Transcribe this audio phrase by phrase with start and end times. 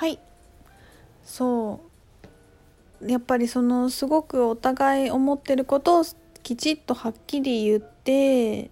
[0.00, 0.18] はい。
[1.22, 1.80] そ
[3.02, 3.10] う。
[3.10, 6.04] やっぱりそのすごくお互い思ってることを
[6.42, 8.70] きちっとはっきり言って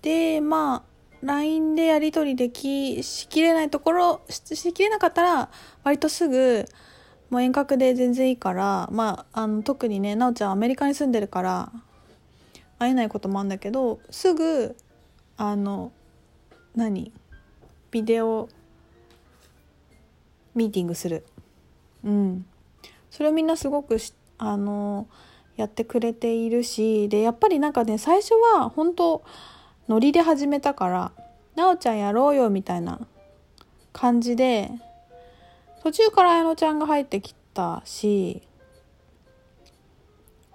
[0.00, 5.50] でまあ LINE でやり取りできしきれないところしきれなかったら
[5.82, 6.66] 割とすぐ
[7.30, 11.72] もう遠隔で全然いいからまああの特にねなおちゃんアメリカに住んでるから
[12.78, 14.76] 会えないこともあるんだけどすぐ
[15.36, 15.90] あの
[16.76, 17.12] 何？
[17.90, 18.48] ビデオ
[20.54, 21.24] ミーティングする。
[22.04, 22.46] うん。
[23.10, 23.98] それをみんなすごく
[24.38, 25.06] あの
[25.56, 29.22] やってくれているしでやっぱりなんかね最初は本当
[29.88, 31.12] ノリで始めたから
[31.54, 33.00] 「なおちゃんやろうよ」みたいな
[33.92, 34.70] 感じで
[35.82, 38.42] 途中から綾乃ちゃんが入ってきたし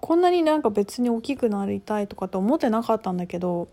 [0.00, 3.68] こんなになんか別に大きくなりたいとかって思ってなかったんだけど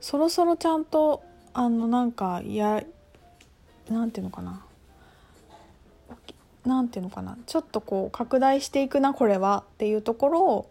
[0.00, 2.84] そろそろちゃんとあのなんかや
[3.88, 4.64] なんていうのかな。
[6.64, 7.36] なんていうのかな。
[7.46, 9.64] ちょっとこう拡大していくなこれは。
[9.74, 10.70] っていうところを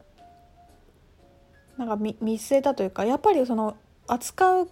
[1.78, 3.76] なんか見据えたというかやっぱりその
[4.08, 4.70] 扱う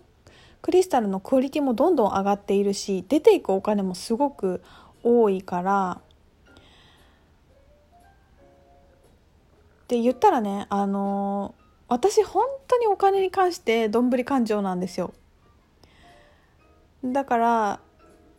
[0.61, 4.61] クリスタルのクオリティもどんどん上がっているし出ていくお金もすごく
[5.03, 5.99] 多いから
[9.83, 11.55] って言ったらねあの
[11.87, 15.13] 私本当にお金に関してどんぶり勘定なんですよ。
[17.03, 17.79] だから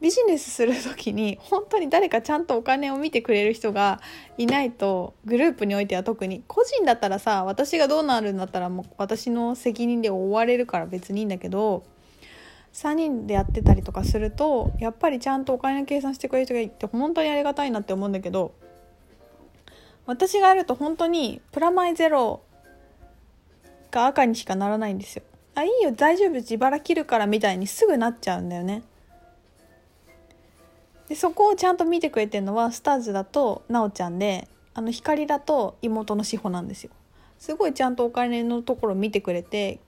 [0.02, 4.00] ビジネスする時に本当に誰かちゃんとお金を見てくれる人が
[4.36, 11.84] いないとグループにおいては特に個人だったらさ私がどうなるんだったらもう私の責任で追われるから別にいいんだけど
[12.72, 18.54] 3人でやってたりとかするとやっぱりちゃんとお金の計算してくれる人がいて本当にありがたいなって思うんだけど
[20.06, 22.42] 私がやると本当にプラマイゼロ
[23.92, 25.22] が赤にしかならないんですよ。
[25.54, 28.82] あいいよ大丈夫自腹切るからみたいにすぐなっちゃうんだよね。
[31.12, 36.90] でそこをちゃんと見てくれてるのはスターズだとなおちゃんであの光だと妹の志保なんですよ。
[37.38, 39.78] すごいちゃんとお金のところ見てくれて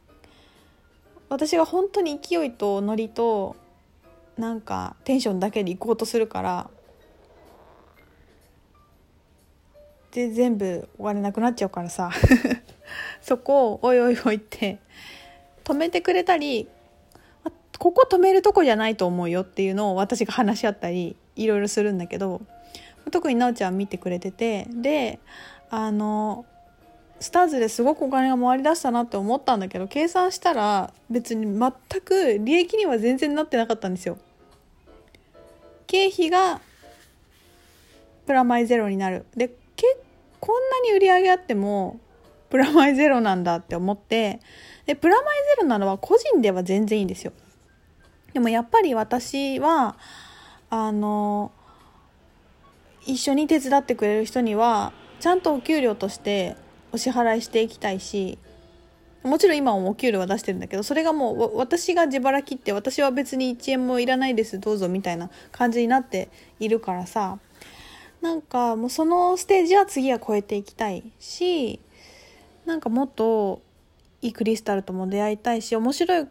[1.31, 3.57] 私が本当に勢いとノリと
[4.37, 6.69] なんかテンションだけで行こうとするから
[10.11, 12.11] で全部お金なくなっちゃうからさ。
[13.23, 14.79] そこをおいおいおいって
[15.65, 16.69] 止めてくれたり
[17.85, 22.41] ここ止めるとこじゃないと思うよっていうのを私が話し合ったりいろいろするんだけど
[23.11, 25.19] 特になおちゃん見てくれててで
[25.69, 26.47] あの
[27.21, 34.17] スターズですごくお金が回りだしたなって思ったんだけど計算したら別に全く利益には全然なってなかったんですよ。
[35.87, 36.63] 経費が
[38.25, 39.99] プラマイゼロになるでけ
[40.41, 42.01] こんなに売り上げあっても
[42.49, 44.41] プラマイゼロなんだって思って
[44.87, 45.25] でプラマイ
[45.57, 47.35] ゼロなのは個人では全然いいんですよ
[48.35, 49.97] でもやっぱり私は
[50.69, 51.53] あの
[53.07, 56.57] 一緒に手伝ってくれる人にはちゃんとお給料として
[56.93, 58.39] お支払いしていきたいし
[59.23, 66.29] もちろん今もお給料は出してるんだけどそれがもう私が自腹切って私は別に1円もいらないですどうぞみたいな感じになって
[66.61, 67.39] いるからさ
[68.21, 71.81] なんかもうそのステージは次は超えていきたいし
[72.67, 73.63] なんかもっと
[74.23, 76.27] いいクリスタルとも出会いたいし面白い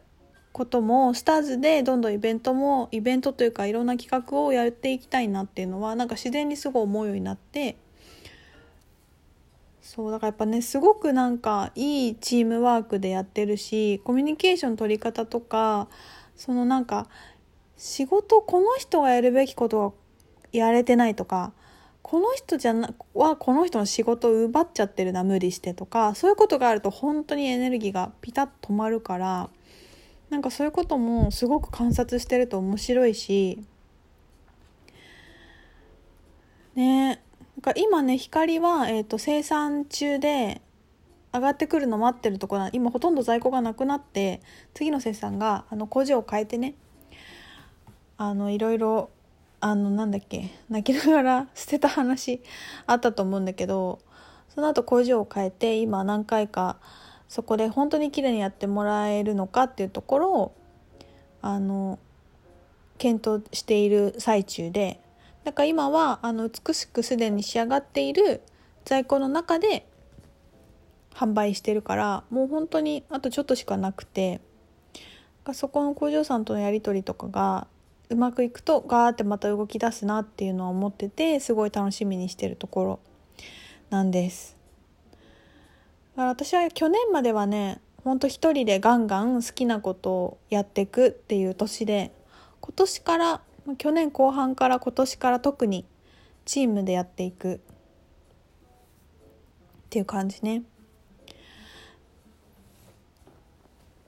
[0.54, 7.76] こともスターズでどんどんイベントもイベントというかいろんな企画をやっていきたいなっていうのはなんか自然にすごい思うようになって
[9.82, 15.88] そうだからやっぱねすごくなんかいいチームワークでやってるしコミュニケーション取り方とか
[16.36, 17.08] そのなんか
[17.76, 19.92] 仕事この人がやるべきことは
[20.52, 21.52] やれてないとか
[22.04, 29.50] この人じゃなはこの人の仕事を奪っちゃってるな無理してとかそういうことがあると本当にエネルギーがピタッと止まるから
[30.34, 33.64] なんかそういうこともすごく観察してると面白いし
[36.74, 40.60] ねなんか今ね光は、えーと、生産中で
[41.32, 44.42] 上がってくるの待ってるところ今ほとんど在庫がなくなって
[44.74, 46.74] 次の生産があの工場を変えてね
[48.18, 49.12] あのいろいろ
[49.62, 52.42] あのなんだっけ泣きながら 捨てた話
[52.88, 54.00] あったと思うんだけど
[54.50, 56.80] その後工場を変えて今何回か
[57.34, 60.56] そこで本当に綺麗にやってもらえるのかっていうところを
[61.42, 61.98] あの
[63.00, 65.00] 検討している最中で
[65.44, 68.44] だから今はあの美しくすでに仕上がっている
[68.86, 69.88] 在庫の中で
[71.16, 74.40] 販売してるからもう本当にあとちょっとしかなくて
[75.54, 77.66] そこの工場さんとのやり取りとかが
[78.12, 83.00] うまくいくとガーってまた動き出すなっていうのは思っててすごい楽しみにしてるところ
[83.90, 84.63] なんです。
[86.16, 92.12] 私は去年まではねほんと一人でガンガン好きなことをやっていくっていう年で
[92.62, 93.42] 今年から
[93.78, 95.86] 去年後半から今年から特に
[96.46, 97.60] チームでやっていくっ
[99.90, 100.64] ていう感じね。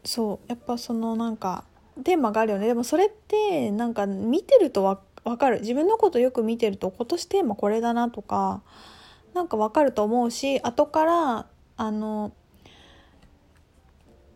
[0.04, 1.63] そうやっぱそのなんか
[2.04, 8.62] テーマがあるよねでもそれってなんか見てるとわ分かる自分のことよく見てると今年テーマこれだなとか
[9.34, 12.31] なんか分かると思うし後からあの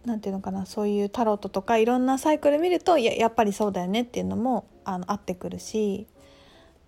[0.06, 6.08] なんていうのかなそういうタロットとかいろんなサイクル見るとややっぱりそうだよねっていうのもあの合ってくるし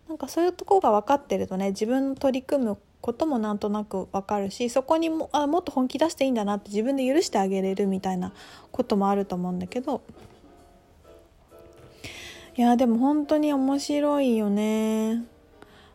[0.07, 8.33] なんかそういうとこが分かってるとね自分の取り組むこともなんとなく分かるしそこにもあもっと本気出していいんだなって自分で許してあげれるみたいな
[8.71, 10.01] こともあると思うんだけど
[12.57, 15.24] いやでも本当に面白いよね。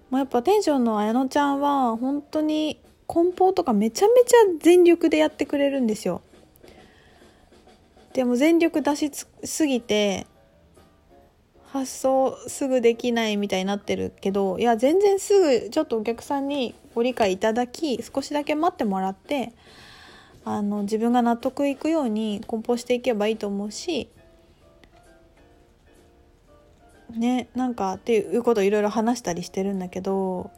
[0.09, 6.23] まあ、やっぱテンションの綾乃ちゃんは本当に梱包とかめちゃめちゃ全力でやってくれるんですよ。
[8.13, 9.11] でも全力出し
[9.45, 10.27] すぎて
[11.67, 19.53] 発送すぐできないみたいになってるけどいや全然すぐちょっとお客さんにご理解いただき少しだけ待ってもらって
[20.47, 24.09] あの自分が納得いくように梱包していけばいいと思うし
[27.11, 30.51] ねなんかっていうことをいろいろ話したりしてるんだけど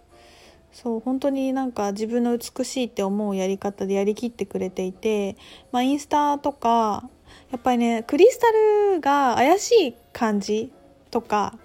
[0.73, 5.37] そう本当になんか自分の美しいって思うやり方でやりきってくれていて、
[5.73, 7.09] まあ、インスタとか
[7.51, 8.47] やっぱりねクリスタ
[8.95, 10.73] ルが怪しい感じ
[11.11, 11.59] とか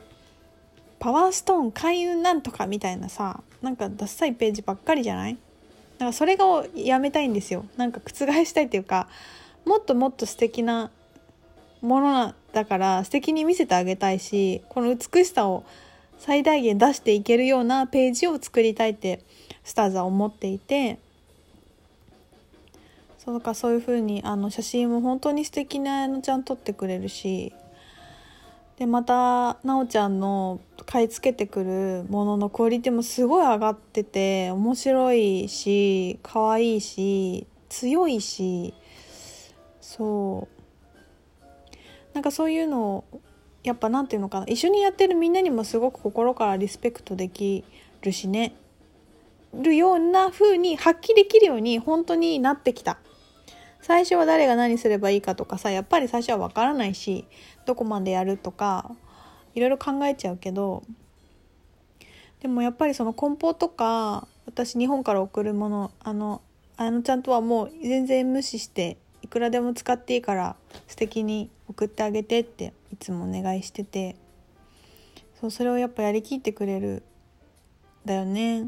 [1.00, 5.34] パワーストーン開運なんとかみたいなさなんかダッサいページばっかりじゃない？
[5.34, 5.40] だ
[6.00, 7.66] からそれがやめたいんですよ。
[7.78, 8.12] なんか覆
[8.46, 9.08] したいっていうか
[9.66, 10.92] もっともっと素敵な
[11.82, 15.66] ものだから素敵に見せてあげたいしこの美しさを
[16.26, 19.22] 最大限出していけるようなページを作りたいって
[19.66, 20.98] スターズは思っていて
[23.18, 27.52] そうかそういう風にあに写真も本当に素敵なのちゃん撮ってくれるし
[28.80, 38.74] でまたなおちゃんの買い付けてくるもののクオリティもすごい上がってて面白いし可愛いし強いし
[39.82, 40.64] そう。
[42.14, 43.04] なんかそういうのを
[43.64, 47.64] やっぱ何て言うのかな一緒にやってるみんなにもすごく心からリスペクトでき
[48.02, 48.56] るしね。
[49.54, 52.98] るような風に発揮できるように本当になってきた。
[53.82, 57.26] 最初は誰が何すればいいかとかさやっぱり最初は分からないし
[57.66, 58.90] どこまでやるとか
[59.56, 60.84] いろいろ考えちゃうけど。
[62.42, 66.42] でもやっぱりその梱包とか私日本から送るものあの
[66.76, 70.56] あのちゃんとはもう全然無視していくらでも使っていいから
[70.88, 74.16] 素敵に送ってあげてっていつもお願いしてて
[75.40, 77.04] そうそれをやっぱやりきってくれる
[78.06, 78.68] だよね。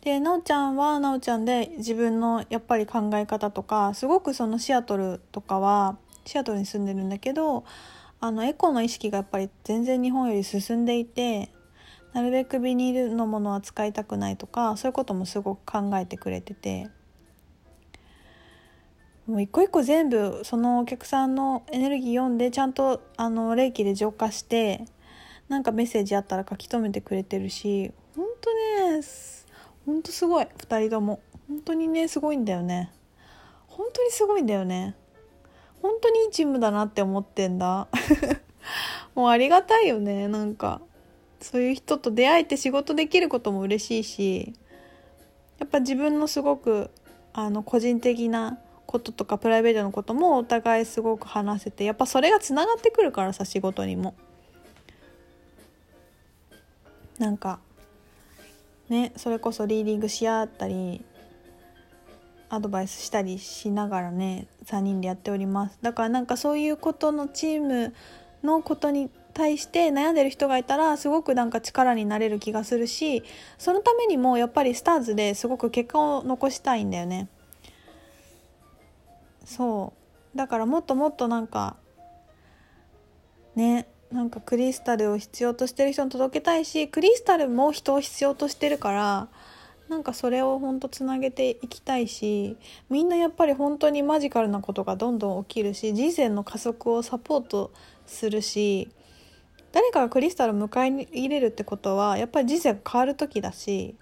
[0.00, 7.64] でなおちゃんはなおちゃんで自分のやっぱり考え方とかすごくそのシアトルとかはシアトルに住んでるんだけど
[8.20, 11.50] あのエコの意識がやっぱり全然日本より進んでいて
[12.12, 16.88] なるべくビニールのものは使いたくないとかそういうこともすごく考えてくれてて
[19.28, 24.86] もう一個一個全部そのお客さんのエネルギー読んでちゃんとあの霊気で浄化して
[25.48, 29.02] なんかメッセージあったら書き留めてくれてるし本当ね
[29.84, 30.44] 本当すごい。
[30.44, 31.20] 2人とも。
[31.48, 32.90] 本当にねすごいんだよね。
[33.66, 34.94] 本当にすごいんだよね。
[35.80, 37.88] 本当にいいチームだなって思ってんだ。
[39.14, 40.28] もうありがたいよね。
[40.28, 40.82] なんか
[41.40, 44.52] そういう人と出会えて仕事できることも嬉しいし
[45.58, 46.90] やっぱ自分のすごく
[47.32, 48.58] あの個人的な
[48.88, 54.14] こととかプライベートのこともお互いすごく話せてやっぱそれがつながってくるからさ仕事にも。
[57.18, 57.58] なんか
[58.88, 61.04] ねそれこそリーディングし合ったり
[62.48, 67.94] アドバイスしたりしながらね3人でやっておりますだからなんかそういうことのチーム
[68.42, 73.22] のことに対して悩んでる人がいたらすごくなんか力になれる気がするし
[73.58, 77.28] そのためにもやっぱりスターズですごく結果を残したいんだよね。
[79.48, 79.94] そ
[80.34, 80.36] う。
[80.36, 81.76] だからもっともっとなんか
[83.56, 89.28] ねなんかクリスタルを必要としてる人に届けたいしクリスタルも人を必要としてるから
[89.88, 92.56] なんかそれをほんとつなげていきたいし
[92.90, 97.72] みんなやっぱり本当にマジカルなことがどんどん起きるし人生の加速をサポート
[98.06, 98.90] するし
[99.72, 103.96] 誰かがクリスタルを迎え入れるってことはやっぱり人生が変わる時だし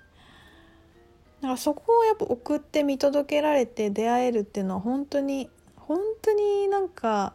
[1.41, 7.35] だからそこをやっぱ送って見届けられて出会えるっていうのは本当に本当になんか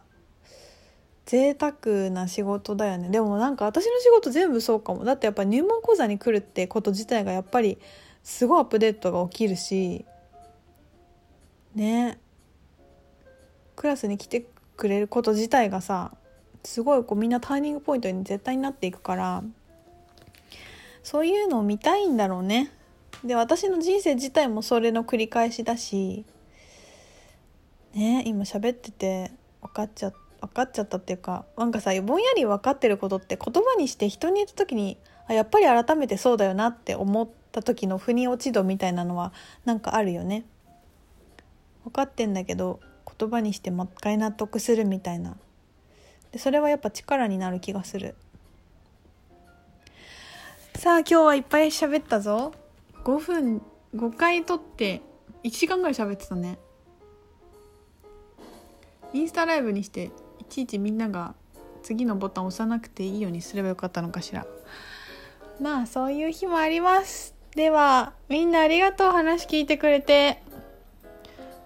[1.24, 3.08] 贅沢な仕事だよね。
[3.08, 5.04] でもなんか私の仕事全部そうかも。
[5.04, 7.78] だってやっぱ入門講座に来るってこと自体がやっぱり
[8.22, 10.04] すごいアップデートが起きるし
[11.74, 12.18] ね。
[13.76, 16.12] クラスに来てくれること自体がさ
[16.64, 19.42] すごいこうみんなターニングポイントに絶対になっていくから
[21.02, 22.70] そういうのを見たいんだろうね。
[23.24, 26.24] で私の人生自体もそれの繰り返しだし
[27.94, 39.32] ね今喋ってて分かっちゃ分かっちゃったっていうかなんかさぼんやり分かってることって言葉にして人に言った時にあやっぱり改めてそうだよなって思った時の腑に落ち度みたいなのは
[39.64, 40.44] なんかあるよね。
[41.84, 42.80] 分かってんだけど
[43.18, 45.36] 言葉にしてもう一回納得するみたいな。
[46.32, 48.16] でそれはやっぱ力になる気がする。
[50.74, 52.52] さあ今日はいっぱい喋ったぞ。
[53.04, 53.62] 5分
[53.94, 55.02] 5回撮って
[55.44, 56.58] 1時間ぐらい喋ってたね。
[59.12, 61.34] インスタライブにしていちいちみんなが
[61.82, 64.46] 次のボタン押さなくていいようにすればよかったのかしら。
[65.60, 67.34] まあそういう日もあります。
[67.54, 70.42] ではみんなありがとう話聞いてくれて。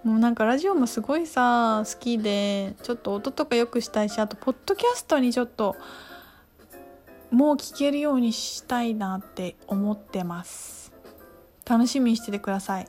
[0.03, 5.75] もうなんかラジオもすごいさ好きでちょっと音とか良くしたいしあとポッドキャストにちょっと
[7.29, 10.86] もう聞けるようにしたいなって思ってます。
[11.67, 12.87] 楽しみにしててください。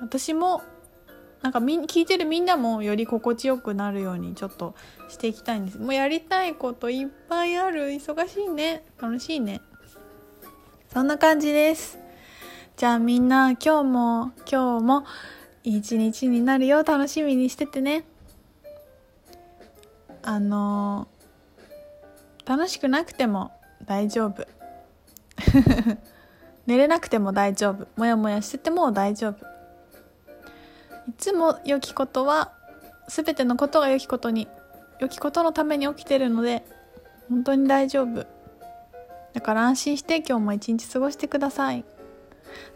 [0.00, 0.62] 私も
[1.42, 4.74] なんかみ聞いてるみんなもより心地よくなるようにちょっと
[5.08, 5.78] していきたいんです。
[5.78, 7.88] もうやりたいこといっぱいある。
[7.88, 8.84] 忙しいね。
[9.00, 9.60] 楽しいね。
[10.92, 11.98] そんな感じです。
[12.76, 15.04] じゃあみんな今日も今日も
[15.62, 16.82] 一日になるよ。
[16.82, 18.04] 楽しみにしててね。
[20.22, 21.08] あの
[22.44, 23.52] 楽しくなくても
[23.86, 24.46] 大丈夫。
[26.70, 29.44] 寝れなくても大丈夫もやもやしてても大丈夫
[31.08, 32.52] いつも良きことは
[33.08, 34.46] 全てのことが良きことに
[35.00, 36.62] 良きことのために起きてるので
[37.28, 38.24] 本当に大丈夫
[39.32, 41.84] だから安心して今日も一日過ごしてください。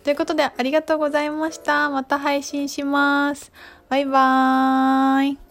[0.03, 1.89] ということでありがとうございました。
[1.91, 3.53] また配信します。
[3.89, 5.44] バイバーイ。